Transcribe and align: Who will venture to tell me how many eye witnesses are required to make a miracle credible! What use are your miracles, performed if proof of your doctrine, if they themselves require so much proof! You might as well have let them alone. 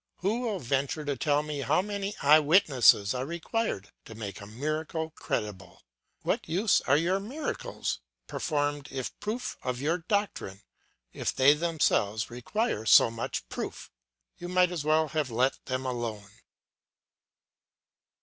Who 0.21 0.39
will 0.39 0.57
venture 0.57 1.05
to 1.05 1.15
tell 1.15 1.43
me 1.43 1.59
how 1.59 1.83
many 1.83 2.15
eye 2.23 2.39
witnesses 2.39 3.13
are 3.13 3.23
required 3.27 3.91
to 4.05 4.15
make 4.15 4.41
a 4.41 4.47
miracle 4.47 5.11
credible! 5.11 5.83
What 6.23 6.49
use 6.49 6.81
are 6.87 6.97
your 6.97 7.19
miracles, 7.19 7.99
performed 8.25 8.87
if 8.89 9.15
proof 9.19 9.57
of 9.61 9.79
your 9.79 9.99
doctrine, 9.99 10.63
if 11.13 11.35
they 11.35 11.53
themselves 11.53 12.31
require 12.31 12.83
so 12.87 13.11
much 13.11 13.47
proof! 13.47 13.91
You 14.39 14.49
might 14.49 14.71
as 14.71 14.83
well 14.83 15.09
have 15.09 15.29
let 15.29 15.63
them 15.65 15.85
alone. 15.85 16.31